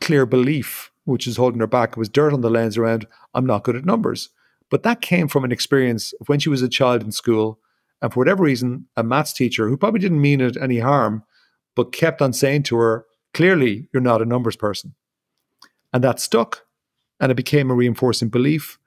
clear 0.00 0.26
belief, 0.26 0.90
which 1.04 1.26
is 1.26 1.36
holding 1.36 1.60
her 1.60 1.66
back. 1.66 1.92
It 1.92 1.98
was 1.98 2.08
dirt 2.08 2.32
on 2.32 2.42
the 2.42 2.50
lens 2.50 2.76
around, 2.76 3.06
"I'm 3.34 3.46
not 3.46 3.64
good 3.64 3.76
at 3.76 3.84
numbers." 3.84 4.28
But 4.70 4.82
that 4.82 5.00
came 5.00 5.28
from 5.28 5.44
an 5.44 5.52
experience 5.52 6.12
of 6.20 6.28
when 6.28 6.40
she 6.40 6.48
was 6.48 6.62
a 6.62 6.68
child 6.68 7.02
in 7.02 7.12
school. 7.12 7.58
And 8.02 8.12
for 8.12 8.20
whatever 8.20 8.42
reason, 8.42 8.88
a 8.96 9.02
maths 9.02 9.32
teacher 9.32 9.68
who 9.68 9.76
probably 9.76 10.00
didn't 10.00 10.20
mean 10.20 10.40
it 10.40 10.56
any 10.56 10.80
harm, 10.80 11.22
but 11.74 11.92
kept 11.92 12.20
on 12.20 12.32
saying 12.32 12.64
to 12.64 12.76
her, 12.76 13.06
clearly, 13.32 13.88
you're 13.92 14.02
not 14.02 14.20
a 14.20 14.26
numbers 14.26 14.56
person. 14.56 14.94
And 15.96 16.04
that 16.04 16.20
stuck. 16.20 16.66
And 17.20 17.32
it 17.32 17.36
became 17.36 17.70
a 17.70 17.74
reinforcing 17.74 18.28
belief. 18.28 18.78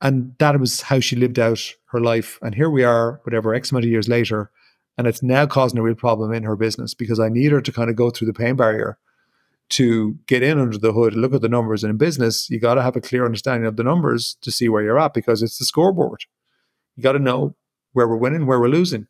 And 0.00 0.34
that 0.40 0.58
was 0.58 0.80
how 0.80 0.98
she 0.98 1.14
lived 1.14 1.38
out 1.38 1.60
her 1.90 2.00
life. 2.00 2.40
And 2.42 2.52
here 2.52 2.68
we 2.68 2.82
are, 2.82 3.20
whatever, 3.22 3.54
X 3.54 3.70
amount 3.70 3.84
of 3.84 3.92
years 3.92 4.08
later. 4.08 4.50
And 4.98 5.06
it's 5.06 5.22
now 5.22 5.46
causing 5.46 5.78
a 5.78 5.82
real 5.82 5.94
problem 5.94 6.32
in 6.32 6.42
her 6.42 6.56
business 6.56 6.94
because 6.94 7.20
I 7.20 7.28
need 7.28 7.52
her 7.52 7.60
to 7.60 7.70
kind 7.70 7.88
of 7.88 7.94
go 7.94 8.10
through 8.10 8.26
the 8.26 8.34
pain 8.34 8.56
barrier 8.56 8.98
to 9.68 10.18
get 10.26 10.42
in 10.42 10.58
under 10.58 10.76
the 10.76 10.92
hood 10.92 11.14
look 11.14 11.32
at 11.32 11.42
the 11.42 11.48
numbers. 11.48 11.84
And 11.84 11.92
in 11.92 11.96
business, 11.96 12.50
you 12.50 12.58
got 12.58 12.74
to 12.74 12.82
have 12.82 12.96
a 12.96 13.00
clear 13.00 13.24
understanding 13.24 13.68
of 13.68 13.76
the 13.76 13.84
numbers 13.84 14.36
to 14.42 14.50
see 14.50 14.68
where 14.68 14.82
you're 14.82 14.98
at 14.98 15.14
because 15.14 15.44
it's 15.44 15.58
the 15.58 15.64
scoreboard. 15.64 16.24
You 16.96 17.04
got 17.04 17.12
to 17.12 17.20
know 17.20 17.54
where 17.92 18.08
we're 18.08 18.16
winning, 18.16 18.46
where 18.46 18.58
we're 18.58 18.66
losing. 18.66 19.06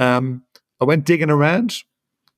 Um, 0.00 0.42
I 0.80 0.84
went 0.84 1.04
digging 1.04 1.30
around 1.30 1.84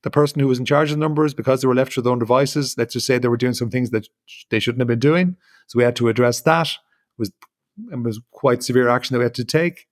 the 0.03 0.11
person 0.11 0.39
who 0.39 0.47
was 0.47 0.59
in 0.59 0.65
charge 0.65 0.91
of 0.91 0.97
the 0.97 1.01
numbers 1.01 1.33
because 1.33 1.61
they 1.61 1.67
were 1.67 1.75
left 1.75 1.93
to 1.93 2.01
their 2.01 2.11
own 2.11 2.19
devices. 2.19 2.77
Let's 2.77 2.93
just 2.93 3.07
say 3.07 3.17
they 3.17 3.27
were 3.27 3.37
doing 3.37 3.53
some 3.53 3.69
things 3.69 3.89
that 3.89 4.07
they 4.49 4.59
shouldn't 4.59 4.81
have 4.81 4.87
been 4.87 4.99
doing. 4.99 5.37
So 5.67 5.77
we 5.77 5.83
had 5.83 5.95
to 5.97 6.09
address 6.09 6.41
that. 6.41 6.67
It 6.67 7.19
was 7.19 7.31
it 7.91 7.99
was 8.03 8.21
quite 8.31 8.63
severe 8.63 8.89
action 8.89 9.13
that 9.13 9.19
we 9.19 9.25
had 9.25 9.33
to 9.35 9.45
take. 9.45 9.87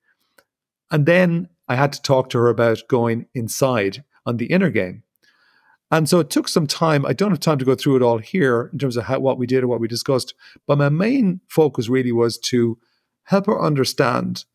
And 0.92 1.06
then 1.06 1.50
I 1.68 1.76
had 1.76 1.94
to 1.94 2.02
talk 2.02 2.30
to 2.30 2.38
her 2.38 2.50
about 2.50 2.84
going 2.88 3.26
inside 3.34 4.04
on 4.26 4.38
the 4.38 4.48
inner 4.48 4.70
game. 4.70 5.04
And 5.90 6.08
so 6.08 6.20
it 6.20 6.30
took 6.30 6.48
some 6.48 6.68
time. 6.68 7.06
I 7.06 7.14
don't 7.14 7.32
have 7.32 7.40
time 7.40 7.58
to 7.58 7.66
go 7.66 7.76
through 7.76 7.98
it 7.98 8.02
all 8.02 8.20
here 8.20 8.70
in 8.72 8.80
terms 8.80 8.96
of 8.96 9.06
how, 9.06 9.20
what 9.20 9.38
we 9.38 9.48
did 9.48 9.64
or 9.64 9.68
what 9.68 9.80
we 9.82 9.88
discussed. 9.88 10.34
But 10.68 10.78
my 10.78 10.90
main 10.90 11.42
focus 11.50 11.90
really 11.90 12.12
was 12.12 12.38
to 12.40 12.78
help 13.24 13.46
her 13.48 13.62
understand 13.62 14.46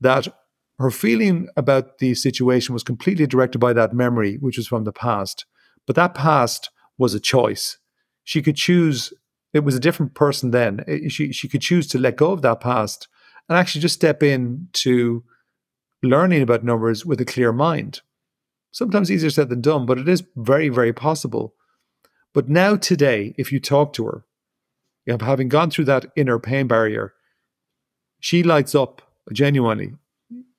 that 0.00 0.28
her 0.78 0.90
feeling 0.90 1.48
about 1.56 1.98
the 1.98 2.14
situation 2.14 2.72
was 2.72 2.82
completely 2.82 3.26
directed 3.26 3.58
by 3.58 3.72
that 3.72 3.94
memory, 3.94 4.36
which 4.36 4.58
was 4.58 4.66
from 4.66 4.84
the 4.84 4.92
past. 4.92 5.46
But 5.86 5.96
that 5.96 6.14
past 6.14 6.70
was 6.98 7.14
a 7.14 7.20
choice. 7.20 7.78
She 8.24 8.42
could 8.42 8.56
choose, 8.56 9.12
it 9.54 9.60
was 9.60 9.74
a 9.74 9.80
different 9.80 10.14
person 10.14 10.50
then. 10.50 10.84
She, 11.08 11.32
she 11.32 11.48
could 11.48 11.62
choose 11.62 11.86
to 11.88 11.98
let 11.98 12.16
go 12.16 12.32
of 12.32 12.42
that 12.42 12.60
past 12.60 13.08
and 13.48 13.56
actually 13.56 13.80
just 13.80 13.94
step 13.94 14.22
in 14.22 14.68
to 14.74 15.24
learning 16.02 16.42
about 16.42 16.64
numbers 16.64 17.06
with 17.06 17.20
a 17.20 17.24
clear 17.24 17.52
mind. 17.52 18.00
Sometimes 18.70 19.10
easier 19.10 19.30
said 19.30 19.48
than 19.48 19.62
done, 19.62 19.86
but 19.86 19.98
it 19.98 20.08
is 20.08 20.24
very, 20.36 20.68
very 20.68 20.92
possible. 20.92 21.54
But 22.34 22.50
now, 22.50 22.76
today, 22.76 23.34
if 23.38 23.50
you 23.50 23.60
talk 23.60 23.94
to 23.94 24.04
her, 24.04 24.24
you 25.06 25.16
know, 25.16 25.24
having 25.24 25.48
gone 25.48 25.70
through 25.70 25.86
that 25.86 26.12
inner 26.16 26.38
pain 26.38 26.66
barrier, 26.66 27.14
she 28.20 28.42
lights 28.42 28.74
up 28.74 29.00
genuinely. 29.32 29.94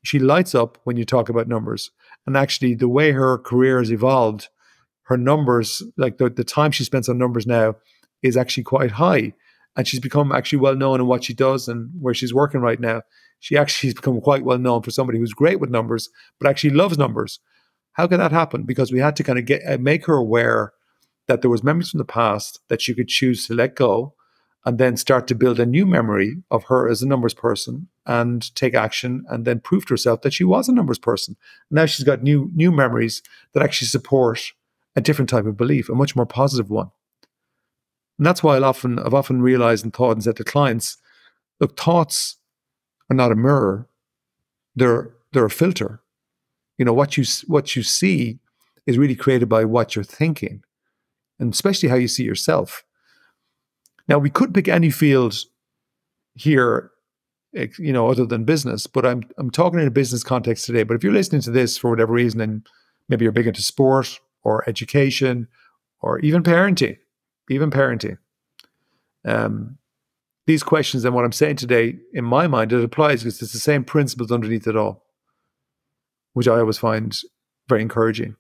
She 0.08 0.20
lights 0.20 0.56
up 0.56 0.78
when 0.86 0.96
you 0.96 1.04
talk 1.04 1.28
about 1.28 1.50
numbers. 1.50 1.92
And 2.26 2.38
actually, 2.38 2.76
the 2.76 2.88
way 2.88 3.12
her 3.12 3.38
career 3.38 3.80
has 3.80 3.92
evolved, 3.92 4.48
her 5.04 5.18
numbers, 5.18 5.84
like 5.98 6.18
the, 6.18 6.30
the 6.30 6.46
time 6.46 6.72
she 6.72 6.86
spends 6.86 7.10
on 7.10 7.18
numbers 7.18 7.46
now, 7.46 7.76
is 8.24 8.38
actually 8.38 8.64
quite 8.64 8.92
high. 8.92 9.34
And 9.76 9.86
she's 9.86 10.00
become 10.00 10.32
actually 10.32 10.60
well 10.60 10.78
known 10.78 11.02
in 11.02 11.08
what 11.08 11.26
she 11.26 11.34
does 11.34 11.68
and 11.68 11.90
where 12.00 12.14
she's 12.14 12.34
working 12.34 12.62
right 12.62 12.80
now. 12.80 13.02
She 13.42 13.58
actually 13.58 13.88
has 13.90 13.96
become 13.96 14.22
quite 14.22 14.46
well 14.46 14.58
known 14.58 14.82
for 14.82 14.92
somebody 14.92 15.20
who's 15.20 15.34
great 15.34 15.60
with 15.60 15.70
numbers, 15.70 16.08
but 16.40 16.50
actually 16.50 16.70
loves 16.70 16.98
numbers. 16.98 17.42
How 17.92 18.08
could 18.08 18.22
that 18.22 18.32
happen? 18.32 18.64
Because 18.64 18.94
we 18.94 19.00
had 19.00 19.18
to 19.18 19.26
kind 19.26 19.38
of 19.38 19.44
get 19.44 19.62
uh, 19.68 19.78
make 19.78 20.06
her 20.06 20.16
aware 20.16 20.72
that 21.28 21.42
there 21.42 21.52
was 21.52 21.66
memories 21.66 21.90
from 21.90 21.98
the 21.98 22.06
past 22.06 22.62
that 22.70 22.82
she 22.82 22.94
could 22.94 23.10
choose 23.10 23.46
to 23.48 23.54
let 23.54 23.76
go 23.76 24.14
and 24.68 24.80
then 24.80 24.98
start 24.98 25.28
to 25.28 25.36
build 25.36 25.62
a 25.62 25.66
new 25.66 25.86
memory 25.86 26.36
of 26.52 26.66
her 26.66 26.90
as 26.90 27.02
a 27.02 27.08
numbers 27.08 27.34
person 27.34 27.88
and 28.06 28.54
take 28.54 28.74
action 28.74 29.24
and 29.30 29.46
then 29.46 29.62
prove 29.62 29.86
to 29.86 29.94
herself 29.94 30.22
that 30.24 30.34
she 30.34 30.44
was 30.44 30.68
a 30.68 30.74
numbers 30.74 31.00
person. 31.00 31.38
Now 31.72 31.86
she's 31.86 32.04
got 32.04 32.22
new 32.22 32.52
new 32.54 32.70
memories 32.70 33.24
that 33.54 33.64
actually 33.64 33.88
support 33.88 34.52
a 34.94 35.00
different 35.00 35.30
type 35.30 35.46
of 35.46 35.56
belief, 35.56 35.88
a 35.88 35.96
much 35.96 36.18
more 36.18 36.26
positive 36.26 36.70
one. 36.70 36.92
And 38.18 38.26
that's 38.26 38.44
why 38.44 38.56
I'll 38.56 38.66
often 38.66 39.00
I've 39.00 39.14
often 39.14 39.42
realized 39.42 39.86
and 39.86 39.94
thought 39.94 40.12
and 40.12 40.24
said 40.24 40.36
to 40.36 40.44
clients, 40.44 40.98
look, 41.62 41.80
thoughts 41.80 42.36
are 43.10 43.16
not 43.16 43.32
a 43.32 43.36
mirror. 43.36 43.88
They're 44.76 45.12
they're 45.32 45.46
a 45.46 45.50
filter 45.50 46.02
you 46.78 46.84
know 46.84 46.94
what 46.94 47.16
you 47.16 47.24
what 47.48 47.78
you 47.78 47.84
see 47.84 48.40
is 48.86 48.98
really 48.98 49.16
created 49.16 49.48
by 49.48 49.64
what 49.64 49.96
you're 49.96 50.04
thinking 50.04 50.62
and 51.40 51.54
especially 51.54 51.88
how 51.88 51.96
you 51.96 52.10
see 52.10 52.24
yourself 52.24 52.84
now 54.08 54.18
we 54.18 54.30
could 54.30 54.54
pick 54.54 54.68
any 54.68 54.90
field 54.90 55.36
here 56.36 56.92
you 57.80 57.94
know 57.94 58.10
other 58.10 58.26
than 58.26 58.44
business 58.44 58.88
but 58.88 59.06
i'm 59.06 59.24
i'm 59.38 59.50
talking 59.50 59.80
in 59.80 59.88
a 59.88 59.92
business 59.92 60.24
context 60.24 60.66
today 60.66 60.84
but 60.84 60.96
if 60.96 61.04
you're 61.04 61.14
listening 61.14 61.42
to 61.42 61.52
this 61.52 61.78
for 61.78 61.90
whatever 61.90 62.14
reason 62.14 62.42
and 62.42 62.68
maybe 63.10 63.24
you're 63.24 63.32
big 63.32 63.48
into 63.48 63.62
sport 63.62 64.20
or 64.44 64.68
education 64.70 65.48
or 66.02 66.20
even 66.20 66.44
parenting 66.44 66.98
even 67.50 67.72
parenting 67.72 68.18
um, 69.26 69.78
these 70.46 70.62
questions 70.62 71.04
and 71.04 71.16
what 71.16 71.26
i'm 71.26 71.32
saying 71.32 71.56
today 71.56 71.98
in 72.14 72.24
my 72.24 72.48
mind 72.48 72.72
it 72.72 72.84
applies 72.84 73.24
because 73.24 73.42
it's 73.42 73.54
the 73.54 73.60
same 73.60 73.84
principles 73.84 74.32
underneath 74.32 74.68
it 74.68 74.76
all 74.76 75.04
which 76.38 76.48
I 76.48 76.60
always 76.60 76.78
find 76.78 77.18
very 77.68 77.82
encouraging. 77.82 78.36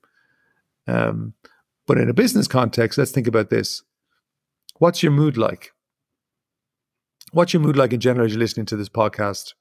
Um, 0.85 1.33
but 1.87 1.97
in 1.97 2.11
a 2.11 2.13
business 2.13 2.47
context, 2.47 2.95
let's 2.99 3.09
think 3.09 3.25
about 3.25 3.49
this. 3.49 3.81
What's 4.79 5.01
your 5.01 5.11
mood 5.11 5.37
like? 5.37 5.71
What's 7.31 7.53
your 7.53 7.61
mood 7.61 7.75
like 7.75 7.93
in 7.93 7.99
general 7.99 8.25
as 8.25 8.33
you're 8.33 8.39
listening 8.39 8.65
to 8.67 8.77
this 8.77 8.89
podcast? 8.89 9.53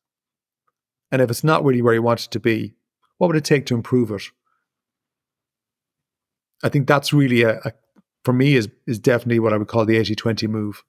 And 1.10 1.22
if 1.22 1.30
it's 1.30 1.44
not 1.44 1.64
really 1.64 1.82
where 1.82 1.94
you 1.94 2.02
want 2.02 2.24
it 2.24 2.30
to 2.32 2.40
be, 2.40 2.74
what 3.18 3.28
would 3.28 3.36
it 3.36 3.44
take 3.44 3.66
to 3.66 3.74
improve 3.74 4.10
it? 4.10 4.22
I 6.62 6.68
think 6.68 6.86
that's 6.86 7.12
really 7.12 7.42
a, 7.42 7.60
a 7.64 7.72
for 8.24 8.32
me 8.32 8.56
is 8.56 8.68
is 8.86 8.98
definitely 8.98 9.38
what 9.38 9.52
I 9.52 9.56
would 9.56 9.68
call 9.68 9.84
the 9.84 9.96
80-20 9.96 10.48
move. 10.48 10.82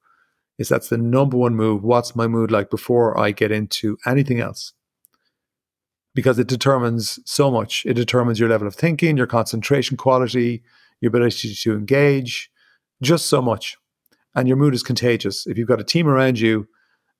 Is 0.58 0.70
that's 0.70 0.90
the 0.90 0.98
number 0.98 1.38
one 1.38 1.56
move. 1.56 1.84
What's 1.84 2.16
my 2.16 2.28
mood 2.28 2.52
like 2.52 2.70
before 2.70 3.20
I 3.20 3.32
get 3.32 3.52
into 3.52 3.98
anything 4.06 4.40
else? 4.40 4.74
because 6.18 6.40
it 6.40 6.48
determines 6.48 7.20
so 7.26 7.52
much. 7.52 7.86
It 7.86 7.94
determines 7.94 8.40
your 8.40 8.50
level 8.50 8.68
of 8.68 8.74
thinking, 8.74 9.18
your 9.18 9.28
concentration 9.28 9.98
quality, 9.98 10.64
your 11.00 11.10
ability 11.10 11.54
to 11.54 11.74
engage, 11.74 12.50
just 13.04 13.28
so 13.28 13.40
much. 13.40 13.78
And 14.38 14.48
your 14.48 14.56
mood 14.56 14.76
is 14.76 14.84
contagious. 14.84 15.48
If 15.48 15.58
you've 15.58 15.68
got 15.68 15.82
a 15.82 15.84
team 15.84 16.08
around 16.08 16.40
you 16.40 16.68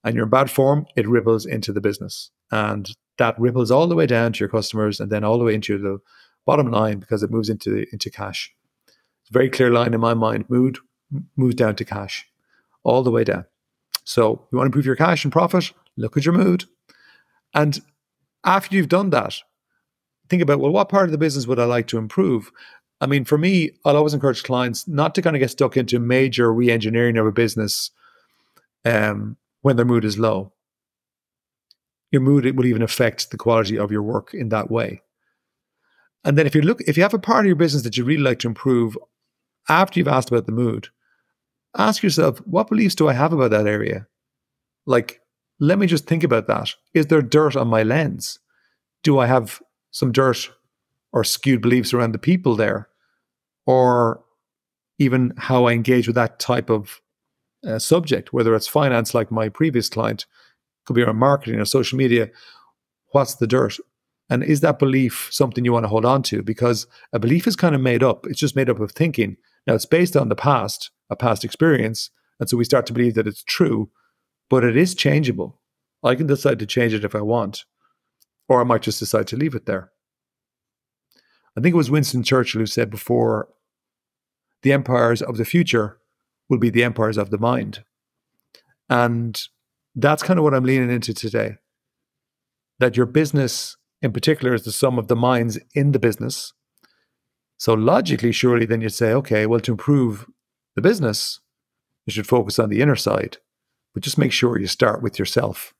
and 0.04 0.14
you're 0.14 0.24
in 0.24 0.30
bad 0.30 0.50
form, 0.50 0.86
it 0.94 1.08
ripples 1.08 1.44
into 1.44 1.72
the 1.72 1.80
business. 1.80 2.30
And 2.52 2.88
that 3.18 3.38
ripples 3.40 3.72
all 3.72 3.88
the 3.88 3.96
way 3.96 4.06
down 4.06 4.32
to 4.32 4.38
your 4.38 4.48
customers 4.48 5.00
and 5.00 5.10
then 5.10 5.24
all 5.24 5.36
the 5.36 5.44
way 5.44 5.54
into 5.54 5.78
the 5.78 5.98
bottom 6.46 6.70
line 6.70 7.00
because 7.00 7.24
it 7.24 7.30
moves 7.32 7.48
into, 7.48 7.84
into 7.92 8.08
cash. 8.08 8.54
It's 8.86 9.30
a 9.30 9.32
very 9.32 9.50
clear 9.50 9.70
line 9.70 9.94
in 9.94 10.00
my 10.00 10.14
mind. 10.14 10.48
Mood 10.48 10.78
moves 11.36 11.56
down 11.56 11.74
to 11.76 11.84
cash, 11.84 12.24
all 12.84 13.02
the 13.02 13.10
way 13.10 13.24
down. 13.24 13.46
So 14.04 14.46
you 14.52 14.56
want 14.56 14.66
to 14.66 14.68
improve 14.68 14.86
your 14.86 14.96
cash 14.96 15.24
and 15.24 15.32
profit, 15.32 15.72
look 15.96 16.16
at 16.16 16.24
your 16.24 16.34
mood. 16.34 16.66
And 17.52 17.80
after 18.44 18.76
you've 18.76 18.88
done 18.88 19.10
that, 19.10 19.40
think 20.30 20.40
about, 20.40 20.60
well, 20.60 20.70
what 20.70 20.88
part 20.88 21.06
of 21.06 21.12
the 21.12 21.18
business 21.18 21.48
would 21.48 21.58
I 21.58 21.64
like 21.64 21.88
to 21.88 21.98
improve? 21.98 22.52
I 23.00 23.06
mean, 23.06 23.24
for 23.24 23.38
me, 23.38 23.70
I'll 23.84 23.96
always 23.96 24.14
encourage 24.14 24.42
clients 24.42 24.88
not 24.88 25.14
to 25.14 25.22
kind 25.22 25.36
of 25.36 25.40
get 25.40 25.50
stuck 25.50 25.76
into 25.76 25.98
major 25.98 26.52
re 26.52 26.70
engineering 26.70 27.16
of 27.16 27.26
a 27.26 27.32
business 27.32 27.90
um, 28.84 29.36
when 29.62 29.76
their 29.76 29.84
mood 29.84 30.04
is 30.04 30.18
low. 30.18 30.52
Your 32.10 32.22
mood 32.22 32.46
it 32.46 32.56
will 32.56 32.66
even 32.66 32.82
affect 32.82 33.30
the 33.30 33.36
quality 33.36 33.78
of 33.78 33.92
your 33.92 34.02
work 34.02 34.32
in 34.32 34.48
that 34.48 34.70
way. 34.70 35.02
And 36.24 36.36
then 36.36 36.46
if 36.46 36.54
you 36.54 36.62
look, 36.62 36.80
if 36.82 36.96
you 36.96 37.02
have 37.02 37.14
a 37.14 37.18
part 37.18 37.40
of 37.40 37.46
your 37.46 37.56
business 37.56 37.82
that 37.84 37.96
you 37.96 38.04
really 38.04 38.22
like 38.22 38.40
to 38.40 38.48
improve, 38.48 38.98
after 39.68 39.98
you've 39.98 40.08
asked 40.08 40.30
about 40.30 40.46
the 40.46 40.52
mood, 40.52 40.88
ask 41.76 42.02
yourself, 42.02 42.38
what 42.38 42.68
beliefs 42.68 42.94
do 42.94 43.08
I 43.08 43.12
have 43.12 43.32
about 43.32 43.50
that 43.50 43.66
area? 43.66 44.06
Like, 44.86 45.20
let 45.60 45.78
me 45.78 45.86
just 45.86 46.06
think 46.06 46.24
about 46.24 46.46
that. 46.46 46.70
Is 46.94 47.06
there 47.06 47.22
dirt 47.22 47.56
on 47.56 47.68
my 47.68 47.82
lens? 47.82 48.38
Do 49.02 49.18
I 49.18 49.26
have 49.26 49.60
some 49.90 50.12
dirt 50.12 50.50
or 51.12 51.24
skewed 51.24 51.60
beliefs 51.60 51.92
around 51.92 52.12
the 52.12 52.18
people 52.18 52.56
there? 52.56 52.88
Or 53.66 54.24
even 54.98 55.32
how 55.36 55.66
I 55.66 55.72
engage 55.72 56.06
with 56.06 56.16
that 56.16 56.38
type 56.38 56.70
of 56.70 57.00
uh, 57.66 57.78
subject, 57.78 58.32
whether 58.32 58.54
it's 58.54 58.66
finance, 58.66 59.14
like 59.14 59.30
my 59.30 59.48
previous 59.48 59.88
client, 59.88 60.26
could 60.86 60.94
be 60.94 61.02
around 61.02 61.16
marketing 61.16 61.60
or 61.60 61.64
social 61.64 61.98
media. 61.98 62.30
What's 63.12 63.34
the 63.34 63.46
dirt? 63.46 63.76
And 64.30 64.42
is 64.42 64.60
that 64.60 64.78
belief 64.78 65.28
something 65.30 65.64
you 65.64 65.72
want 65.72 65.84
to 65.84 65.88
hold 65.88 66.04
on 66.04 66.22
to? 66.24 66.42
Because 66.42 66.86
a 67.12 67.18
belief 67.18 67.46
is 67.46 67.56
kind 67.56 67.74
of 67.74 67.80
made 67.80 68.02
up. 68.02 68.26
It's 68.26 68.40
just 68.40 68.56
made 68.56 68.68
up 68.68 68.80
of 68.80 68.92
thinking. 68.92 69.36
Now, 69.66 69.74
it's 69.74 69.86
based 69.86 70.16
on 70.16 70.28
the 70.28 70.36
past, 70.36 70.90
a 71.10 71.16
past 71.16 71.44
experience. 71.44 72.10
And 72.40 72.48
so 72.48 72.56
we 72.56 72.64
start 72.64 72.86
to 72.86 72.92
believe 72.92 73.14
that 73.14 73.26
it's 73.26 73.42
true 73.42 73.90
but 74.48 74.64
it 74.64 74.76
is 74.76 74.94
changeable. 74.94 75.60
I 76.02 76.14
can 76.14 76.26
decide 76.26 76.58
to 76.60 76.66
change 76.66 76.94
it 76.94 77.04
if 77.04 77.14
I 77.14 77.20
want, 77.20 77.64
or 78.48 78.60
I 78.60 78.64
might 78.64 78.82
just 78.82 78.98
decide 78.98 79.26
to 79.28 79.36
leave 79.36 79.54
it 79.54 79.66
there. 79.66 79.90
I 81.58 81.62
think 81.62 81.74
it 81.74 81.76
was 81.76 81.90
Winston 81.90 82.22
Churchill 82.22 82.60
who 82.60 82.66
said 82.66 82.90
before 82.90 83.48
the 84.62 84.72
empires 84.72 85.20
of 85.22 85.36
the 85.36 85.44
future 85.44 85.98
will 86.48 86.58
be 86.58 86.70
the 86.70 86.84
empires 86.84 87.18
of 87.18 87.30
the 87.30 87.38
mind. 87.38 87.84
And 88.88 89.40
that's 89.94 90.22
kind 90.22 90.38
of 90.38 90.44
what 90.44 90.54
I'm 90.54 90.64
leaning 90.64 90.90
into 90.90 91.12
today. 91.12 91.56
That 92.78 92.96
your 92.96 93.06
business, 93.06 93.76
in 94.00 94.12
particular, 94.12 94.54
is 94.54 94.64
the 94.64 94.72
sum 94.72 94.98
of 94.98 95.08
the 95.08 95.16
minds 95.16 95.58
in 95.74 95.92
the 95.92 95.98
business. 95.98 96.52
So, 97.58 97.74
logically, 97.74 98.30
surely, 98.30 98.64
then 98.64 98.80
you'd 98.80 98.90
say, 98.94 99.12
okay, 99.12 99.44
well, 99.44 99.60
to 99.60 99.72
improve 99.72 100.26
the 100.76 100.82
business, 100.82 101.40
you 102.06 102.12
should 102.12 102.28
focus 102.28 102.58
on 102.58 102.68
the 102.68 102.80
inner 102.80 102.96
side 102.96 103.38
but 103.98 104.04
just 104.04 104.16
make 104.16 104.30
sure 104.30 104.60
you 104.60 104.68
start 104.68 105.02
with 105.02 105.18
yourself. 105.18 105.74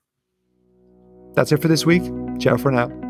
That's 1.35 1.53
it 1.53 1.61
for 1.61 1.69
this 1.69 1.85
week. 1.85 2.03
Ciao 2.37 2.57
for 2.57 2.69
now. 2.69 3.08